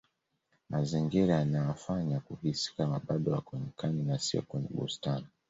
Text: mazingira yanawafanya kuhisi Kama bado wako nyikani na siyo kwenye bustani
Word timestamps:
mazingira 0.69 1.33
yanawafanya 1.39 2.19
kuhisi 2.19 2.75
Kama 2.77 2.99
bado 3.07 3.31
wako 3.31 3.57
nyikani 3.57 4.03
na 4.03 4.19
siyo 4.19 4.41
kwenye 4.43 4.67
bustani 4.69 5.27